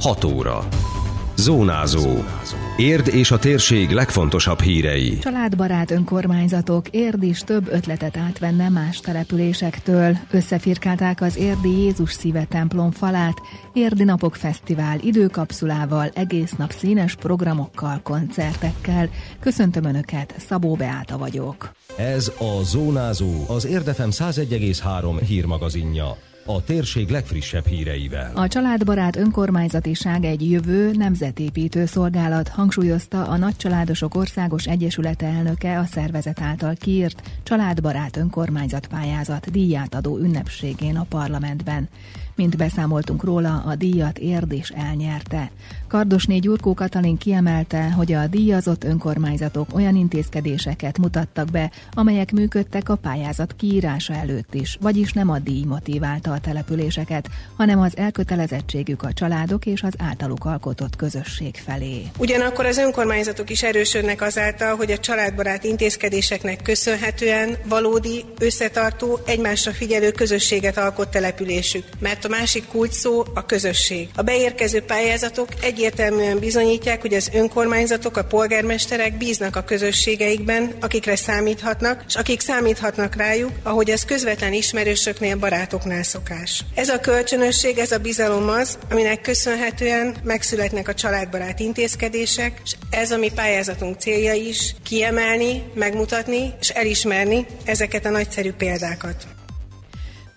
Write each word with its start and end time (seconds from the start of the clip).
6 0.00 0.24
óra. 0.24 0.68
Zónázó. 1.36 2.24
Érd 2.76 3.08
és 3.08 3.30
a 3.30 3.38
térség 3.38 3.90
legfontosabb 3.90 4.60
hírei. 4.60 5.18
Családbarát 5.18 5.90
önkormányzatok 5.90 6.88
Érd 6.88 7.22
is 7.22 7.40
több 7.40 7.68
ötletet 7.72 8.16
átvenne 8.16 8.68
más 8.68 9.00
településektől. 9.00 10.16
Összefirkálták 10.30 11.20
az 11.20 11.36
Érdi 11.36 11.68
Jézus 11.68 12.12
Szíve 12.12 12.44
templom 12.44 12.90
falát, 12.90 13.40
Érdi 13.72 14.04
Napok 14.04 14.34
Fesztivál 14.34 14.98
időkapszulával, 15.00 16.10
egész 16.14 16.52
nap 16.52 16.70
színes 16.70 17.14
programokkal, 17.14 18.00
koncertekkel. 18.02 19.08
Köszöntöm 19.40 19.84
Önöket, 19.84 20.34
Szabó 20.38 20.74
Beáta 20.74 21.18
vagyok. 21.18 21.70
Ez 21.96 22.32
a 22.38 22.62
Zónázó, 22.62 23.44
az 23.48 23.66
Érdefem 23.66 24.10
101,3 24.10 25.20
hírmagazinja 25.26 26.16
a 26.48 26.64
térség 26.64 27.08
legfrissebb 27.08 27.66
híreivel. 27.66 28.30
A 28.34 28.48
családbarát 28.48 29.16
önkormányzatiság 29.16 30.24
egy 30.24 30.50
jövő 30.50 30.90
nemzetépítő 30.92 31.86
szolgálat 31.86 32.48
hangsúlyozta 32.48 33.26
a 33.26 33.36
Nagycsaládosok 33.36 34.14
Országos 34.14 34.66
Egyesülete 34.66 35.26
elnöke 35.26 35.78
a 35.78 35.84
szervezet 35.84 36.40
által 36.40 36.74
kiírt 36.74 37.22
családbarát 37.42 38.16
önkormányzat 38.16 38.86
pályázat 38.86 39.50
díját 39.50 39.94
adó 39.94 40.18
ünnepségén 40.18 40.96
a 40.96 41.06
parlamentben. 41.08 41.88
Mint 42.38 42.56
beszámoltunk 42.56 43.24
róla, 43.24 43.62
a 43.66 43.74
díjat 43.74 44.18
Érd 44.18 44.52
is 44.52 44.68
elnyerte. 44.68 45.50
Kardosné 45.88 46.38
Gyurkó 46.38 46.74
Katalin 46.74 47.16
kiemelte, 47.16 47.90
hogy 47.90 48.12
a 48.12 48.26
díjazott 48.26 48.84
önkormányzatok 48.84 49.74
olyan 49.74 49.96
intézkedéseket 49.96 50.98
mutattak 50.98 51.50
be, 51.50 51.70
amelyek 51.92 52.32
működtek 52.32 52.88
a 52.88 52.96
pályázat 52.96 53.54
kiírása 53.56 54.14
előtt 54.14 54.54
is, 54.54 54.76
vagyis 54.80 55.12
nem 55.12 55.30
a 55.30 55.38
díj 55.38 55.64
motiválta 55.64 56.32
a 56.32 56.40
településeket, 56.40 57.28
hanem 57.56 57.80
az 57.80 57.96
elkötelezettségük 57.96 59.02
a 59.02 59.12
családok 59.12 59.66
és 59.66 59.82
az 59.82 59.92
általuk 59.98 60.44
alkotott 60.44 60.96
közösség 60.96 61.54
felé. 61.54 62.02
Ugyanakkor 62.18 62.66
az 62.66 62.78
önkormányzatok 62.78 63.50
is 63.50 63.62
erősödnek 63.62 64.22
azáltal, 64.22 64.76
hogy 64.76 64.90
a 64.90 64.98
családbarát 64.98 65.64
intézkedéseknek 65.64 66.62
köszönhetően 66.62 67.56
valódi, 67.68 68.24
összetartó, 68.38 69.18
egymásra 69.26 69.72
figyelő 69.72 70.10
közösséget 70.10 70.76
alkot 70.76 71.08
településük, 71.08 71.84
mert 71.98 72.26
a 72.28 72.36
másik 72.36 72.66
kulcs 72.66 72.92
szó 72.92 73.24
a 73.34 73.46
közösség. 73.46 74.08
A 74.14 74.22
beérkező 74.22 74.82
pályázatok 74.82 75.48
egyértelműen 75.62 76.38
bizonyítják, 76.38 77.00
hogy 77.00 77.14
az 77.14 77.30
önkormányzatok, 77.32 78.16
a 78.16 78.24
polgármesterek 78.24 79.16
bíznak 79.16 79.56
a 79.56 79.62
közösségeikben, 79.62 80.72
akikre 80.80 81.16
számíthatnak, 81.16 82.04
és 82.08 82.14
akik 82.14 82.40
számíthatnak 82.40 83.14
rájuk, 83.14 83.50
ahogy 83.62 83.90
ez 83.90 84.04
közvetlen 84.04 84.52
ismerősöknél, 84.52 85.36
barátoknál 85.36 86.02
szokás. 86.02 86.64
Ez 86.74 86.88
a 86.88 87.00
kölcsönösség, 87.00 87.78
ez 87.78 87.92
a 87.92 87.98
bizalom 87.98 88.48
az, 88.48 88.78
aminek 88.90 89.20
köszönhetően 89.20 90.16
megszületnek 90.22 90.88
a 90.88 90.94
családbarát 90.94 91.60
intézkedések, 91.60 92.60
és 92.64 92.72
ez 92.90 93.10
a 93.10 93.16
mi 93.16 93.30
pályázatunk 93.34 94.00
célja 94.00 94.32
is, 94.32 94.74
kiemelni, 94.84 95.62
megmutatni 95.74 96.54
és 96.60 96.68
elismerni 96.68 97.46
ezeket 97.64 98.06
a 98.06 98.10
nagyszerű 98.10 98.52
példákat. 98.52 99.37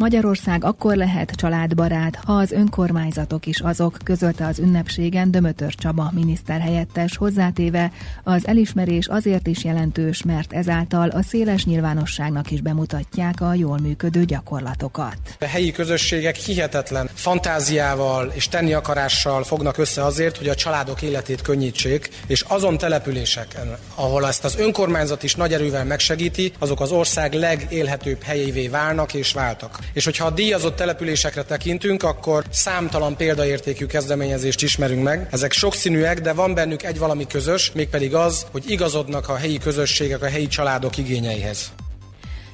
Magyarország 0.01 0.63
akkor 0.63 0.95
lehet 0.95 1.31
családbarát, 1.31 2.15
ha 2.25 2.33
az 2.33 2.51
önkormányzatok 2.51 3.45
is 3.45 3.59
azok, 3.59 3.97
közölte 4.03 4.45
az 4.45 4.59
ünnepségen 4.59 5.31
Dömötör 5.31 5.75
Csaba 5.75 6.11
miniszterhelyettes 6.13 7.17
hozzátéve, 7.17 7.91
az 8.23 8.47
elismerés 8.47 9.07
azért 9.07 9.47
is 9.47 9.63
jelentős, 9.63 10.23
mert 10.23 10.53
ezáltal 10.53 11.09
a 11.09 11.23
széles 11.23 11.65
nyilvánosságnak 11.65 12.51
is 12.51 12.61
bemutatják 12.61 13.41
a 13.41 13.53
jól 13.53 13.77
működő 13.77 14.25
gyakorlatokat. 14.25 15.17
A 15.39 15.45
helyi 15.45 15.71
közösségek 15.71 16.35
hihetetlen 16.35 17.09
fantáziával 17.13 18.31
és 18.33 18.47
tenni 18.47 18.73
akarással 18.73 19.43
fognak 19.43 19.77
össze 19.77 20.03
azért, 20.03 20.37
hogy 20.37 20.47
a 20.47 20.55
családok 20.55 21.01
életét 21.01 21.41
könnyítsék, 21.41 22.09
és 22.27 22.41
azon 22.47 22.77
településeken, 22.77 23.77
ahol 23.95 24.27
ezt 24.27 24.43
az 24.43 24.57
önkormányzat 24.57 25.23
is 25.23 25.35
nagy 25.35 25.53
erővel 25.53 25.85
megsegíti, 25.85 26.53
azok 26.59 26.81
az 26.81 26.91
ország 26.91 27.33
legélhetőbb 27.33 28.23
helyévé 28.23 28.67
válnak 28.67 29.13
és 29.13 29.33
váltak. 29.33 29.79
És 29.93 30.05
hogyha 30.05 30.25
a 30.25 30.29
díjazott 30.29 30.75
településekre 30.75 31.43
tekintünk, 31.43 32.03
akkor 32.03 32.43
számtalan 32.49 33.15
példaértékű 33.15 33.85
kezdeményezést 33.85 34.61
ismerünk 34.61 35.03
meg. 35.03 35.27
Ezek 35.31 35.51
sokszínűek, 35.51 36.21
de 36.21 36.33
van 36.33 36.53
bennük 36.53 36.83
egy 36.83 36.97
valami 36.97 37.27
közös, 37.27 37.71
mégpedig 37.73 38.15
az, 38.15 38.45
hogy 38.51 38.63
igazodnak 38.67 39.29
a 39.29 39.35
helyi 39.35 39.57
közösségek, 39.57 40.21
a 40.21 40.29
helyi 40.29 40.47
családok 40.47 40.97
igényeihez. 40.97 41.71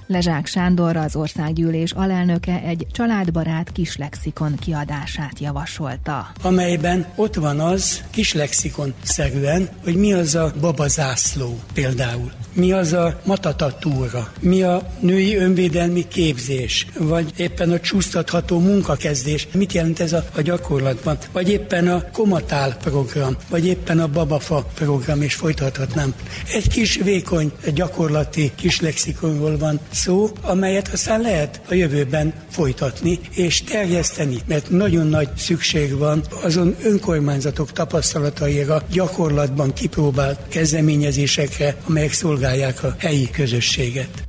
Lezsák 0.09 0.47
Sándor, 0.47 0.95
az 0.95 1.15
országgyűlés 1.15 1.91
alelnöke 1.91 2.61
egy 2.65 2.87
családbarát 2.91 3.71
kislexikon 3.71 4.55
kiadását 4.55 5.39
javasolta. 5.39 6.31
Amelyben 6.41 7.05
ott 7.15 7.35
van 7.35 7.59
az 7.59 8.03
kislexikon 8.09 8.93
szerűen, 9.01 9.69
hogy 9.83 9.95
mi 9.95 10.13
az 10.13 10.35
a 10.35 10.53
babazászló 10.61 11.59
például 11.73 12.31
mi 12.57 12.71
az 12.71 12.93
a 12.93 13.19
matatatúra, 13.23 14.31
mi 14.39 14.61
a 14.63 14.89
női 14.99 15.35
önvédelmi 15.35 16.07
képzés, 16.07 16.87
vagy 16.99 17.33
éppen 17.37 17.71
a 17.71 17.79
csúsztatható 17.79 18.59
munkakezdés, 18.59 19.47
mit 19.53 19.73
jelent 19.73 19.99
ez 19.99 20.13
a, 20.13 20.23
a 20.35 20.41
gyakorlatban, 20.41 21.17
vagy 21.31 21.49
éppen 21.49 21.87
a 21.87 22.03
komatál 22.11 22.77
program, 22.77 23.35
vagy 23.49 23.65
éppen 23.65 23.99
a 23.99 24.07
babafa 24.07 24.65
program, 24.73 25.21
és 25.21 25.33
folytathatnám. 25.33 26.13
Egy 26.53 26.67
kis 26.67 26.95
vékony, 26.95 27.51
gyakorlati 27.73 28.51
kis 28.55 28.81
lexikonról 28.81 29.57
van 29.57 29.79
szó, 29.91 30.29
amelyet 30.41 30.87
aztán 30.93 31.21
lehet 31.21 31.61
a 31.69 31.73
jövőben 31.73 32.33
folytatni 32.49 33.19
és 33.33 33.63
terjeszteni, 33.63 34.37
mert 34.47 34.69
nagyon 34.69 35.07
nagy 35.07 35.29
szükség 35.37 35.97
van 35.97 36.21
azon 36.43 36.75
önkormányzatok 36.83 37.71
tapasztalataira, 37.71 38.83
gyakorlatban 38.91 39.73
kipróbált 39.73 40.39
kezdeményezésekre, 40.49 41.75
amelyek 41.87 42.13
szolgálják 42.13 42.45
szolgálják 42.47 42.83
a 42.83 42.95
helyi 42.97 43.29
közösséget. 43.29 44.23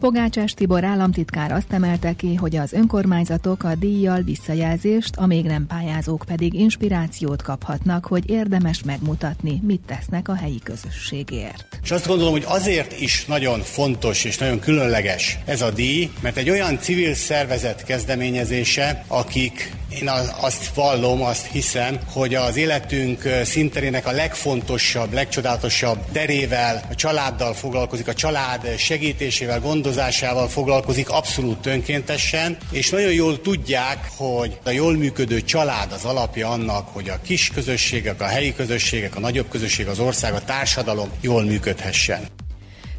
Pogácsás 0.00 0.52
Tibor 0.52 0.84
államtitkár 0.84 1.52
azt 1.52 1.72
emelte 1.72 2.12
ki, 2.12 2.34
hogy 2.34 2.56
az 2.56 2.72
önkormányzatok 2.72 3.62
a 3.62 3.74
díjjal 3.74 4.22
visszajelzést, 4.22 5.16
a 5.16 5.26
még 5.26 5.44
nem 5.44 5.66
pályázók 5.66 6.24
pedig 6.26 6.54
inspirációt 6.54 7.42
kaphatnak, 7.42 8.06
hogy 8.06 8.30
érdemes 8.30 8.82
megmutatni, 8.82 9.60
mit 9.66 9.80
tesznek 9.86 10.28
a 10.28 10.34
helyi 10.34 10.60
közösségért. 10.62 11.78
És 11.82 11.90
azt 11.90 12.06
gondolom, 12.06 12.32
hogy 12.32 12.44
azért 12.46 13.00
is 13.00 13.24
nagyon 13.24 13.60
fontos 13.60 14.24
és 14.24 14.38
nagyon 14.38 14.58
különleges 14.58 15.38
ez 15.44 15.62
a 15.62 15.70
díj, 15.70 16.10
mert 16.20 16.36
egy 16.36 16.50
olyan 16.50 16.78
civil 16.78 17.14
szervezet 17.14 17.84
kezdeményezése, 17.84 19.04
akik 19.08 19.75
én 19.88 20.08
azt 20.40 20.74
vallom, 20.74 21.22
azt 21.22 21.46
hiszem, 21.46 21.98
hogy 22.12 22.34
az 22.34 22.56
életünk 22.56 23.28
szinterének 23.44 24.06
a 24.06 24.10
legfontosabb, 24.10 25.12
legcsodálatosabb 25.12 25.98
terével, 26.12 26.86
a 26.90 26.94
családdal 26.94 27.54
foglalkozik, 27.54 28.08
a 28.08 28.14
család 28.14 28.78
segítésével, 28.78 29.60
gondozásával 29.60 30.48
foglalkozik 30.48 31.10
abszolút 31.10 31.66
önkéntesen, 31.66 32.56
és 32.70 32.90
nagyon 32.90 33.12
jól 33.12 33.40
tudják, 33.40 34.10
hogy 34.16 34.58
a 34.64 34.70
jól 34.70 34.96
működő 34.96 35.42
család 35.42 35.92
az 35.92 36.04
alapja 36.04 36.48
annak, 36.48 36.88
hogy 36.92 37.08
a 37.08 37.20
kis 37.22 37.50
közösségek, 37.54 38.20
a 38.20 38.26
helyi 38.26 38.54
közösségek, 38.54 39.16
a 39.16 39.20
nagyobb 39.20 39.48
közösség, 39.48 39.86
az 39.86 39.98
ország, 39.98 40.34
a 40.34 40.44
társadalom 40.44 41.10
jól 41.20 41.44
működhessen. 41.44 42.45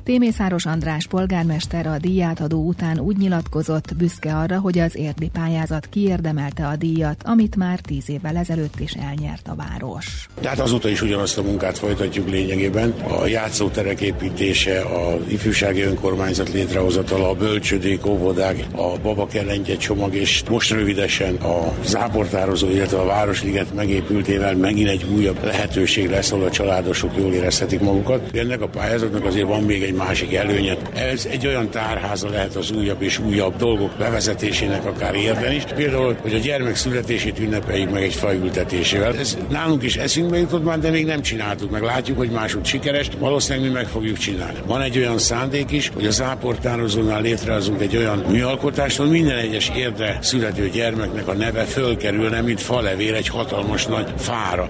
Témészáros 0.08 0.66
András 0.66 1.08
polgármester 1.08 1.88
a 1.88 1.98
díjátadó 1.98 2.68
után 2.68 3.00
úgy 3.00 3.18
nyilatkozott, 3.18 3.96
büszke 3.98 4.36
arra, 4.36 4.60
hogy 4.60 4.80
az 4.80 4.96
érdi 4.96 5.30
pályázat 5.34 5.86
kiérdemelte 5.86 6.68
a 6.68 6.76
díjat, 6.76 7.24
amit 7.26 7.56
már 7.56 7.80
tíz 7.80 8.10
évvel 8.10 8.38
ezelőtt 8.38 8.80
is 8.80 8.92
elnyert 8.92 9.48
a 9.48 9.56
város. 9.56 10.28
Tehát 10.42 10.60
azóta 10.60 10.90
is 10.90 11.02
ugyanazt 11.02 11.38
a 11.38 11.42
munkát 11.42 11.78
folytatjuk 11.78 12.30
lényegében. 12.30 12.90
A 13.22 13.26
játszóterek 13.26 14.02
építése, 14.02 14.80
a 14.80 15.18
ifjúsági 15.28 15.82
önkormányzat 15.82 16.54
létrehozatala, 16.54 17.30
a 17.30 17.36
bölcsödék, 17.36 18.06
óvodák, 18.06 18.66
a 18.76 19.00
babakelengye 19.02 19.78
csomag, 19.78 20.16
és 20.16 20.44
most 20.50 20.72
rövidesen 20.72 21.36
a 21.36 21.74
záportározó, 21.86 22.70
illetve 22.70 23.00
a 23.00 23.06
Városliget 23.06 23.74
megépültével 23.74 24.56
megint 24.56 24.90
egy 24.90 25.06
újabb 25.16 25.44
lehetőség 25.44 26.10
lesz, 26.10 26.32
ahol 26.32 26.46
a 26.46 26.52
családosok 26.52 27.18
jól 27.18 27.34
érezhetik 27.34 27.80
magukat. 27.80 28.36
Ennek 28.36 28.62
a 28.62 28.68
pályázatnak 28.68 29.26
azért 29.26 29.48
van 29.48 29.64
még 29.64 29.84
egy 29.84 29.96
másik 29.98 30.34
előnye. 30.34 30.78
Ez 30.94 31.28
egy 31.32 31.48
olyan 31.48 31.70
tárháza 31.70 32.30
lehet 32.30 32.56
az 32.56 32.72
újabb 32.72 33.02
és 33.02 33.20
újabb 33.20 33.56
dolgok 33.56 33.92
bevezetésének 33.98 34.86
akár 34.86 35.16
érden 35.16 35.52
is. 35.52 35.64
Például, 35.64 36.16
hogy 36.22 36.34
a 36.34 36.38
gyermek 36.38 36.76
születését 36.76 37.40
ünnepeljük 37.40 37.92
meg 37.92 38.04
egy 38.04 38.14
fajültetésével. 38.14 39.18
Ez 39.18 39.38
nálunk 39.50 39.84
is 39.84 39.96
eszünkbe 39.96 40.38
jutott 40.38 40.64
már, 40.64 40.80
de 40.80 40.90
még 40.90 41.06
nem 41.06 41.22
csináltuk 41.22 41.72
meg. 41.72 41.82
Látjuk, 41.82 42.18
hogy 42.18 42.30
máshogy 42.30 42.66
sikeres, 42.66 43.10
valószínűleg 43.20 43.68
mi 43.68 43.74
meg 43.74 43.88
fogjuk 43.88 44.18
csinálni. 44.18 44.60
Van 44.66 44.82
egy 44.82 44.98
olyan 44.98 45.18
szándék 45.18 45.72
is, 45.72 45.92
hogy 45.94 46.06
az 46.06 46.22
áportározónál 46.22 47.22
létrehozunk 47.22 47.82
egy 47.82 47.98
olyan 47.98 48.18
műalkotást, 48.18 48.98
hogy 48.98 49.10
minden 49.10 49.38
egyes 49.38 49.72
érde 49.76 50.18
születő 50.22 50.70
gyermeknek 50.70 51.28
a 51.28 51.34
neve 51.34 51.64
fölkerülne, 51.64 52.42
mint 52.42 52.62
falevél 52.62 53.16
egy 53.16 53.28
hatalmas 53.28 53.86
nagy 53.86 54.14
fára. 54.18 54.70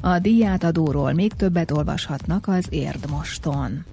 A 0.00 0.18
díjátadóról 0.18 1.12
még 1.12 1.32
többet 1.32 1.70
olvashatnak 1.70 2.48
az 2.48 2.66
Érdmoston. 2.70 3.84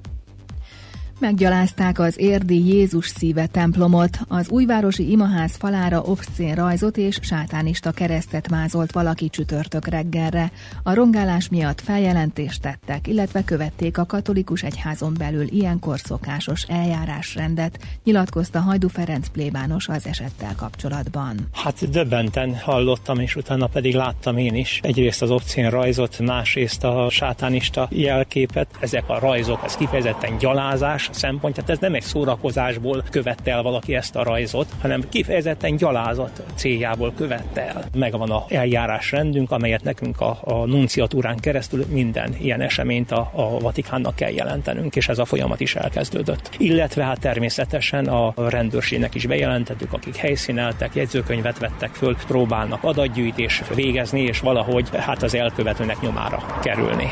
Meggyalázták 1.22 2.00
az 2.00 2.20
érdi 2.20 2.66
Jézus 2.66 3.08
szíve 3.08 3.48
templomot, 3.48 4.20
az 4.28 4.50
újvárosi 4.50 5.12
imaház 5.12 5.56
falára 5.56 6.02
obszcén 6.02 6.56
rajzot 6.56 6.98
és 6.98 7.18
sátánista 7.22 7.92
keresztet 7.92 8.50
mázolt 8.50 8.92
valaki 8.92 9.30
csütörtök 9.30 9.88
reggelre. 9.88 10.52
A 10.84 10.94
rongálás 10.94 11.50
miatt 11.50 11.82
feljelentést 11.82 12.62
tettek, 12.62 13.08
illetve 13.08 13.44
követték 13.44 13.98
a 13.98 14.06
katolikus 14.06 14.64
egyházon 14.64 15.14
belül 15.18 15.48
ilyenkor 15.50 16.00
szokásos 16.00 16.64
eljárásrendet, 16.64 17.80
nyilatkozta 18.04 18.60
Hajdu 18.60 18.88
Ferenc 18.88 19.28
plébános 19.28 19.88
az 19.88 20.08
esettel 20.08 20.56
kapcsolatban. 20.56 21.36
Hát 21.54 21.90
döbbenten 21.90 22.56
hallottam, 22.56 23.20
és 23.20 23.36
utána 23.36 23.68
pedig 23.68 23.96
láttam 23.96 24.38
én 24.38 24.56
is 24.56 24.80
egyrészt 24.84 25.22
az 25.22 25.32
obszcén 25.32 25.70
rajzot, 25.70 26.20
másrészt 26.20 26.84
a 26.84 27.08
sátánista 27.10 27.88
jelképet. 27.92 28.68
Ezek 28.80 29.04
a 29.08 29.20
rajzok, 29.20 29.62
ez 29.64 29.76
kifejezetten 29.76 30.38
gyalázás, 30.38 31.10
szempontját. 31.14 31.70
Ez 31.70 31.80
nem 31.80 31.94
egy 31.94 32.02
szórakozásból 32.02 33.04
követte 33.10 33.52
el 33.52 33.62
valaki 33.62 33.96
ezt 33.96 34.16
a 34.16 34.24
rajzot, 34.24 34.68
hanem 34.82 35.10
kifejezetten 35.10 35.76
gyalázat 35.76 36.44
céljából 36.56 37.14
követte 37.16 37.68
el. 37.68 37.84
Megvan 37.94 38.30
a 38.30 38.46
eljárásrendünk, 38.50 39.52
amelyet 39.52 39.84
nekünk 39.84 40.22
a, 40.22 40.40
a 40.44 40.66
nunciatúrán 40.66 41.38
keresztül 41.38 41.86
minden 41.90 42.36
ilyen 42.40 42.62
eseményt 42.62 43.12
a, 43.12 43.32
a 43.34 43.60
Vatikánnak 43.60 44.16
kell 44.16 44.32
jelentenünk, 44.32 44.96
és 44.96 45.08
ez 45.08 45.20
a 45.20 45.26
folyamat 45.26 45.60
is 45.60 45.76
elkezdődött. 45.76 46.50
Illetve 46.58 47.04
hát 47.04 47.20
természetesen 47.20 48.08
a 48.08 48.34
rendőrségnek 48.50 49.16
is 49.16 49.26
bejelentettük, 49.26 49.94
akik 49.94 50.16
helyszíneltek, 50.16 50.96
jegyzőkönyvet 50.96 51.60
vettek 51.60 51.90
föl, 51.94 52.16
próbálnak 52.28 52.84
adatgyűjtés 52.84 53.62
végezni, 53.76 54.22
és 54.22 54.40
valahogy 54.40 54.90
hát 54.96 55.24
az 55.24 55.36
elkövetőnek 55.36 56.02
nyomára 56.02 56.60
kerülni. 56.62 57.12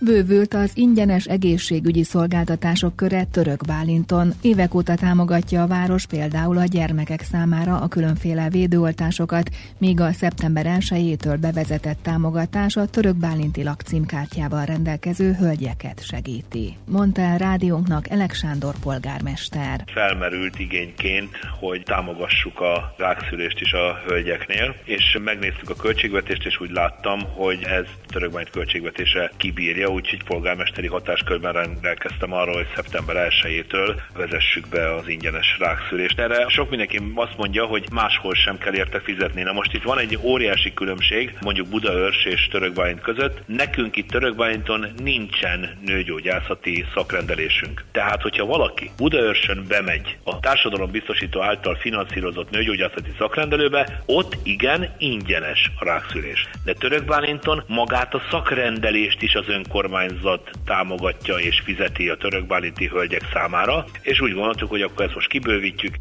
Bővült 0.00 0.54
az 0.54 0.70
ingyenes 0.74 1.24
egészségügyi 1.24 2.02
szolgáltatások 2.02 2.96
köre 2.96 3.24
Török 3.24 3.66
Bálinton. 3.66 4.32
Évek 4.42 4.74
óta 4.74 4.94
támogatja 4.94 5.62
a 5.62 5.66
város 5.66 6.06
például 6.06 6.58
a 6.58 6.64
gyermekek 6.64 7.22
számára 7.22 7.80
a 7.80 7.88
különféle 7.88 8.48
védőoltásokat, 8.48 9.50
míg 9.78 10.00
a 10.00 10.12
szeptember 10.12 10.66
1-től 10.80 11.36
bevezetett 11.40 11.98
támogatás 12.02 12.76
a 12.76 12.86
Török 12.86 13.16
Bálinti 13.16 13.62
lakcímkártyával 13.62 14.64
rendelkező 14.64 15.32
hölgyeket 15.32 16.04
segíti. 16.04 16.76
Mondta 16.84 17.20
el 17.20 17.38
rádiónknak 17.38 18.10
Elek 18.10 18.34
Sándor 18.34 18.74
polgármester. 18.82 19.84
Felmerült 19.86 20.58
igényként, 20.58 21.30
hogy 21.60 21.82
támogassuk 21.82 22.60
a 22.60 22.94
rákszülést 22.98 23.60
is 23.60 23.72
a 23.72 23.98
hölgyeknél, 24.06 24.74
és 24.84 25.18
megnéztük 25.24 25.70
a 25.70 25.74
költségvetést, 25.74 26.46
és 26.46 26.60
úgy 26.60 26.70
láttam, 26.70 27.20
hogy 27.34 27.62
ez 27.62 27.84
Török 28.06 28.30
Bálint 28.30 28.50
költségvetése 28.50 29.32
kibírja 29.36 29.87
úgyhogy 29.90 30.22
polgármesteri 30.22 30.86
hatáskörben 30.86 31.52
rendelkeztem 31.52 32.32
arról, 32.32 32.54
hogy 32.54 32.66
szeptember 32.74 33.28
1-től 33.42 34.00
vezessük 34.16 34.68
be 34.68 34.94
az 34.94 35.08
ingyenes 35.08 35.56
rákszülést. 35.58 36.18
Erre 36.18 36.48
sok 36.48 36.70
mindenki 36.70 37.00
azt 37.14 37.36
mondja, 37.36 37.64
hogy 37.64 37.84
máshol 37.92 38.34
sem 38.34 38.58
kell 38.58 38.74
érte 38.74 39.00
fizetni. 39.00 39.42
Na 39.42 39.52
most 39.52 39.74
itt 39.74 39.82
van 39.82 39.98
egy 39.98 40.18
óriási 40.22 40.74
különbség, 40.74 41.36
mondjuk 41.40 41.68
Budaörs 41.68 42.24
és 42.24 42.48
Törökbálint 42.48 43.00
között. 43.00 43.42
Nekünk 43.46 43.96
itt 43.96 44.10
Törökbálinton 44.10 44.86
nincsen 45.02 45.78
nőgyógyászati 45.84 46.84
szakrendelésünk. 46.94 47.84
Tehát, 47.92 48.22
hogyha 48.22 48.46
valaki 48.46 48.90
Budaörsön 48.96 49.64
bemegy 49.68 50.16
a 50.22 50.40
társadalombiztosító 50.40 51.42
által 51.42 51.74
finanszírozott 51.74 52.50
nőgyógyászati 52.50 53.12
szakrendelőbe, 53.18 54.02
ott 54.06 54.36
igen, 54.42 54.94
ingyenes 54.98 55.70
a 55.78 55.84
rákszülés. 55.84 56.48
De 56.64 56.72
Törökbálinton 56.72 57.62
magát 57.66 58.14
a 58.14 58.22
szakrendelést 58.30 59.22
is 59.22 59.34
az 59.34 59.48
önkormányzat 59.48 59.76
önkormányzat 59.78 60.50
támogatja 60.64 61.34
és 61.34 61.60
fizeti 61.64 62.08
a 62.08 62.16
törökbálinti 62.16 62.86
hölgyek 62.86 63.22
számára, 63.32 63.84
és 64.02 64.20
úgy 64.20 64.32
gondoltuk, 64.32 64.68
hogy 64.68 64.82
akkor 64.82 65.04
ezt 65.04 65.14
most 65.14 65.28
kibővítjük. 65.28 65.94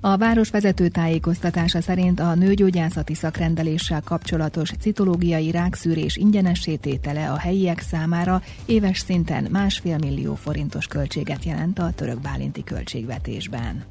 A 0.00 0.16
város 0.16 0.50
vezető 0.50 0.88
tájékoztatása 0.88 1.80
szerint 1.80 2.20
a 2.20 2.34
nőgyógyászati 2.34 3.14
szakrendeléssel 3.14 4.00
kapcsolatos 4.04 4.70
citológiai 4.80 5.50
rákszűrés 5.50 6.16
ingyenessététele 6.16 7.30
a 7.30 7.38
helyiek 7.38 7.80
számára 7.80 8.42
éves 8.66 8.98
szinten 8.98 9.46
másfél 9.50 9.98
millió 9.98 10.34
forintos 10.34 10.86
költséget 10.86 11.44
jelent 11.44 11.78
a 11.78 11.92
törökbálinti 11.94 12.64
költségvetésben. 12.64 13.84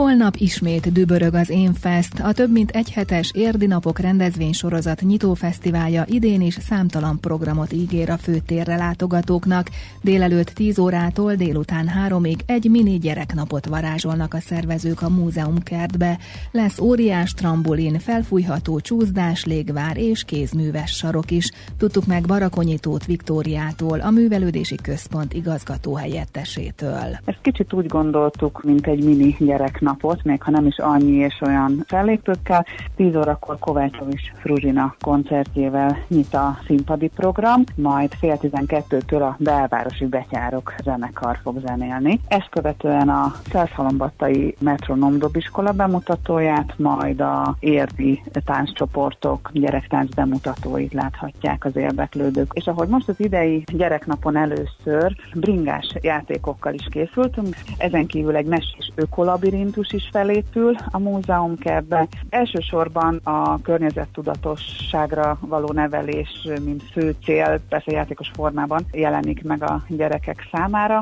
Holnap 0.00 0.34
ismét 0.36 0.92
dübörög 0.92 1.34
az 1.34 1.52
Fest, 1.74 2.20
a 2.20 2.32
több 2.32 2.52
mint 2.52 2.70
egy 2.70 2.90
hetes 2.90 3.30
érdi 3.34 3.66
napok 3.66 3.98
rendezvénysorozat 3.98 5.00
nyitófesztiválja 5.00 6.04
idén 6.06 6.40
is 6.40 6.54
számtalan 6.54 7.20
programot 7.20 7.72
ígér 7.72 8.10
a 8.10 8.16
főtérre 8.16 8.76
látogatóknak. 8.76 9.68
Délelőtt 10.02 10.48
10 10.48 10.78
órától 10.78 11.34
délután 11.34 11.90
3-ig 12.08 12.38
egy 12.46 12.70
mini 12.70 12.98
gyereknapot 12.98 13.66
varázsolnak 13.66 14.34
a 14.34 14.38
szervezők 14.38 15.02
a 15.02 15.08
múzeum 15.08 15.58
kertbe. 15.62 16.18
Lesz 16.50 16.78
óriás 16.78 17.32
trambolin, 17.32 17.98
felfújható 17.98 18.80
csúszdás, 18.80 19.44
légvár 19.44 19.96
és 19.96 20.24
kézműves 20.24 20.90
sarok 20.90 21.30
is. 21.30 21.50
Tudtuk 21.78 22.06
meg 22.06 22.26
Barakonyitót 22.26 23.06
Viktóriától, 23.06 24.00
a 24.00 24.10
Művelődési 24.10 24.76
Központ 24.82 25.32
igazgató 25.32 25.94
helyettesétől. 25.94 27.18
Ezt 27.24 27.40
kicsit 27.42 27.72
úgy 27.72 27.86
gondoltuk, 27.86 28.62
mint 28.62 28.86
egy 28.86 29.04
mini 29.04 29.36
gyereknap 29.38 29.89
napot, 29.90 30.24
még 30.24 30.42
ha 30.42 30.50
nem 30.50 30.66
is 30.66 30.78
annyi 30.78 31.12
és 31.12 31.40
olyan 31.40 31.84
fellépőkkel. 31.86 32.66
10 32.96 33.16
órakor 33.16 33.58
Kovácsovics 33.58 34.32
Fruzsina 34.34 34.94
koncertjével 35.00 35.98
nyit 36.08 36.34
a 36.34 36.58
színpadi 36.66 37.10
program, 37.14 37.64
majd 37.74 38.12
fél 38.14 38.38
12-től 38.42 39.22
a 39.22 39.36
belvárosi 39.38 40.06
betyárok 40.06 40.74
zenekar 40.82 41.38
fog 41.42 41.60
zenélni. 41.66 42.20
Ezt 42.28 42.48
követően 42.50 43.08
a 43.08 43.32
Szelszhalombattai 43.50 44.54
Metronom 44.58 45.18
dobiskola 45.18 45.72
bemutatóját, 45.72 46.74
majd 46.76 47.20
a 47.20 47.56
érdi 47.60 48.22
tánccsoportok 48.44 49.50
gyerektánc 49.52 50.14
bemutatóit 50.14 50.92
láthatják 50.92 51.64
az 51.64 51.76
érdeklődők. 51.76 52.50
És 52.54 52.66
ahogy 52.66 52.88
most 52.88 53.08
az 53.08 53.20
idei 53.20 53.64
gyereknapon 53.66 54.36
először 54.36 55.16
bringás 55.34 55.94
játékokkal 56.00 56.74
is 56.74 56.88
készültünk, 56.90 57.56
ezen 57.78 58.06
kívül 58.06 58.36
egy 58.36 58.46
mesés 58.46 58.92
ökolabirintus 58.94 59.69
konfliktus 59.70 60.02
is 60.02 60.08
felépül 60.12 60.74
a 60.90 60.98
múzeum 60.98 61.58
kertbe. 61.58 62.08
Elsősorban 62.28 63.20
a 63.24 63.62
környezettudatosságra 63.62 65.38
való 65.40 65.72
nevelés, 65.72 66.48
mint 66.64 66.82
fő 66.92 67.14
cél, 67.24 67.60
persze 67.68 67.92
játékos 67.92 68.30
formában 68.32 68.86
jelenik 68.92 69.42
meg 69.42 69.62
a 69.62 69.82
gyerekek 69.88 70.48
számára. 70.52 70.98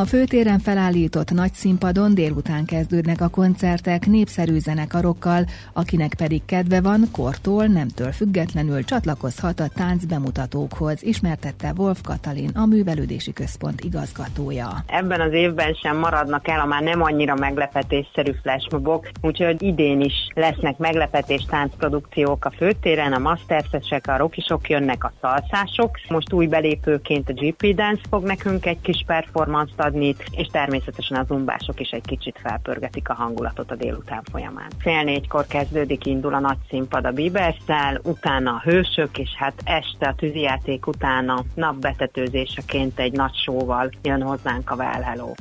A 0.00 0.04
főtéren 0.04 0.58
felállított 0.58 1.30
nagy 1.30 1.52
színpadon 1.52 2.14
délután 2.14 2.64
kezdődnek 2.64 3.20
a 3.20 3.28
koncertek 3.28 4.06
népszerű 4.06 4.58
zenekarokkal, 4.58 5.44
akinek 5.72 6.14
pedig 6.14 6.44
kedve 6.44 6.80
van, 6.80 7.00
kortól, 7.12 7.66
nemtől 7.66 8.12
függetlenül 8.12 8.84
csatlakozhat 8.84 9.60
a 9.60 9.68
tánc 9.74 10.04
bemutatókhoz, 10.04 11.02
ismertette 11.02 11.72
Wolf 11.76 12.00
Katalin, 12.02 12.50
a 12.54 12.66
Művelődési 12.66 13.32
Központ 13.32 13.80
igazgatója. 13.80 14.68
Ebben 14.86 15.20
az 15.20 15.32
évben 15.32 15.72
sem 15.72 15.96
maradnak 15.96 16.48
el 16.48 16.60
a 16.60 16.66
már 16.66 16.82
nem 16.82 17.02
annyira 17.02 17.34
meglepetésszerű 17.34 18.32
flashmobok, 18.42 19.08
úgyhogy 19.20 19.62
idén 19.62 20.00
is 20.00 20.28
lesznek 20.34 20.78
meglepetés 20.78 21.44
táncprodukciók 21.44 22.44
a 22.44 22.50
főtéren, 22.50 23.12
a 23.12 23.18
mastersesek, 23.18 24.06
a 24.06 24.16
rockisok 24.16 24.68
jönnek, 24.68 25.04
a 25.04 25.12
szalszások. 25.20 25.98
Most 26.08 26.32
új 26.32 26.46
belépőként 26.46 27.28
a 27.28 27.32
GP 27.32 27.74
Dance 27.74 28.02
fog 28.10 28.24
nekünk 28.24 28.66
egy 28.66 28.80
kis 28.80 29.04
performance 29.06 29.83
adni, 29.84 30.14
és 30.30 30.46
természetesen 30.46 31.18
az 31.18 31.26
zumbások 31.26 31.80
is 31.80 31.90
egy 31.90 32.06
kicsit 32.06 32.38
felpörgetik 32.42 33.08
a 33.08 33.14
hangulatot 33.14 33.70
a 33.70 33.74
délután 33.74 34.22
folyamán. 34.30 34.70
Fél 34.78 35.02
négykor 35.02 35.46
kezdődik, 35.46 36.06
indul 36.06 36.34
a 36.34 36.40
nagy 36.40 36.58
színpad 36.68 37.04
a 37.04 37.10
Bibesszel, 37.10 38.00
utána 38.02 38.50
a 38.50 38.62
hősök, 38.70 39.18
és 39.18 39.30
hát 39.36 39.54
este 39.64 40.08
a 40.08 40.14
tűzijáték 40.14 40.86
utána 40.86 41.44
napbetetőzéseként 41.54 42.98
egy 42.98 43.12
nagy 43.12 43.34
sóval 43.34 43.90
jön 44.02 44.22
hozzánk 44.22 44.70
a 44.70 44.74
Well 44.74 45.02
Hello. 45.02 45.32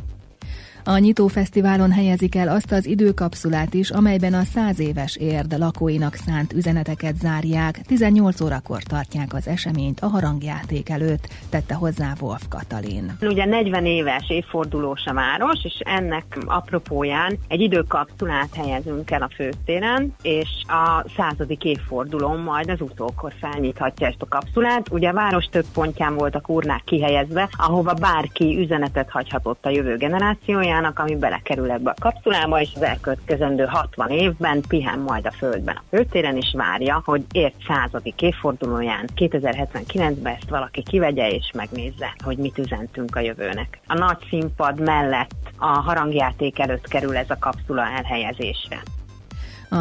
A 0.86 0.98
nyitófesztiválon 0.98 1.92
helyezik 1.92 2.36
el 2.36 2.48
azt 2.48 2.72
az 2.72 2.86
időkapszulát 2.86 3.74
is, 3.74 3.90
amelyben 3.90 4.34
a 4.34 4.44
száz 4.44 4.80
éves 4.80 5.16
érd 5.16 5.58
lakóinak 5.58 6.14
szánt 6.14 6.54
üzeneteket 6.54 7.16
zárják. 7.16 7.82
18 7.88 8.42
órakor 8.42 8.84
tartják 8.84 9.34
az 9.34 9.48
eseményt 9.48 10.00
a 10.00 10.08
harangjáték 10.08 10.90
előtt, 10.90 11.28
tette 11.50 11.74
hozzá 11.74 12.14
Wolf 12.22 12.42
Katalin. 12.50 13.18
Ugye 13.22 13.46
40 13.46 13.86
éves 13.86 14.30
évfordulós 14.30 15.06
a 15.06 15.14
város, 15.14 15.64
és 15.64 15.80
ennek 15.80 16.38
apropóján 16.46 17.38
egy 17.48 17.62
időkapszulát 17.62 18.56
helyezünk 18.56 19.12
el 19.12 19.22
a 19.22 19.30
főtéren, 19.36 20.16
és 20.22 20.50
a 20.68 21.06
századik 21.18 21.64
évfordulón 21.64 22.40
majd 22.40 22.70
az 22.70 22.82
utókor 22.82 23.34
felnyithatja 23.40 24.08
ezt 24.08 24.22
a 24.22 24.28
kapszulát. 24.28 24.92
Ugye 24.92 25.10
a 25.10 25.14
város 25.14 25.46
több 25.46 25.66
pontján 25.74 26.16
voltak 26.16 26.50
urnák 26.50 26.82
kihelyezve, 26.86 27.50
ahova 27.58 27.94
bárki 27.94 28.58
üzenetet 28.60 29.10
hagyhatott 29.10 29.66
a 29.66 29.70
jövő 29.70 29.98
generációja, 29.98 30.73
formájának, 30.74 31.00
ami 31.00 31.16
belekerül 31.16 31.72
ebbe 31.72 31.90
a 31.90 32.02
kapszulába, 32.02 32.62
és 32.62 32.70
az 32.76 32.82
elkövetkezendő 32.82 33.66
60 33.66 34.10
évben 34.10 34.62
pihen 34.68 35.00
majd 35.00 35.26
a 35.26 35.32
Földben 35.32 35.76
a 35.76 35.84
főtéren, 35.90 36.38
és 36.38 36.54
várja, 36.58 37.02
hogy 37.06 37.24
ért 37.32 37.56
századik 37.68 38.22
évfordulóján 38.22 39.10
2079-ben 39.16 40.34
ezt 40.34 40.50
valaki 40.50 40.84
kivegye 40.84 41.30
és 41.30 41.52
megnézze, 41.54 42.14
hogy 42.24 42.38
mit 42.38 42.58
üzentünk 42.58 43.16
a 43.16 43.20
jövőnek. 43.20 43.80
A 43.88 43.98
nagy 43.98 44.18
színpad 44.30 44.80
mellett 44.80 45.52
a 45.58 45.68
harangjáték 45.68 46.60
előtt 46.60 46.88
kerül 46.88 47.18
ez 47.18 47.30
a 47.30 47.38
kapszula 47.40 47.88
elhelyezésre. 47.88 48.82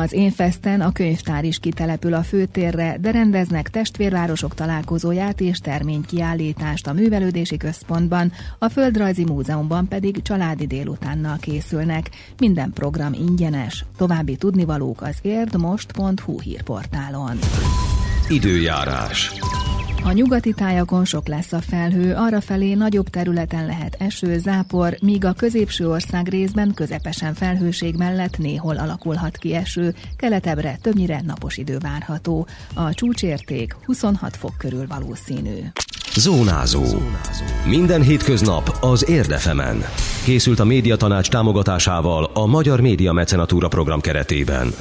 Az 0.01 0.13
Énfesten 0.13 0.81
a 0.81 0.93
könyvtár 0.93 1.45
is 1.45 1.59
kitelepül 1.59 2.15
a 2.15 2.23
főtérre, 2.23 2.97
de 3.01 3.11
rendeznek 3.11 3.71
testvérvárosok 3.71 4.55
találkozóját 4.55 5.41
és 5.41 5.59
terménykiállítást 5.59 6.87
a 6.87 6.93
művelődési 6.93 7.57
központban, 7.57 8.33
a 8.59 8.69
Földrajzi 8.69 9.25
Múzeumban 9.25 9.89
pedig 9.89 10.23
családi 10.23 10.67
délutánnal 10.67 11.37
készülnek. 11.41 12.11
Minden 12.39 12.73
program 12.73 13.13
ingyenes. 13.13 13.85
További 13.97 14.37
tudnivalók 14.37 15.03
az 15.03 15.17
érdmost.hu 15.23 16.41
hírportálon. 16.41 17.39
Időjárás. 18.29 19.33
A 20.05 20.13
nyugati 20.13 20.53
tájakon 20.53 21.05
sok 21.05 21.29
lesz 21.29 21.53
a 21.53 21.61
felhő, 21.61 22.15
arra 22.15 22.41
felé 22.41 22.75
nagyobb 22.75 23.09
területen 23.09 23.67
lehet 23.67 23.97
eső, 23.99 24.39
zápor, 24.39 24.97
míg 25.03 25.25
a 25.25 25.33
középső 25.33 25.89
ország 25.89 26.29
részben 26.29 26.75
közepesen 26.75 27.35
felhőség 27.35 27.95
mellett 27.95 28.39
néhol 28.39 28.77
alakulhat 28.77 29.37
ki 29.37 29.55
eső, 29.55 29.95
keletebbre 30.17 30.79
többnyire 30.81 31.21
napos 31.27 31.57
idő 31.57 31.79
várható. 31.79 32.47
A 32.75 32.95
csúcsérték 32.95 33.77
26 33.85 34.37
fok 34.37 34.55
körül 34.59 34.87
valószínű. 34.87 35.59
Zónázó. 36.17 36.85
Minden 37.67 38.03
hétköznap 38.03 38.77
az 38.81 39.09
Érdefemen. 39.09 39.85
Készült 40.25 40.61
a 40.61 40.65
médiatanács 40.65 41.31
támogatásával 41.31 42.31
a 42.35 42.47
Magyar 42.47 42.81
Média 42.81 43.13
Mecenatúra 43.13 43.69
program 43.69 44.01
keretében. 44.01 44.73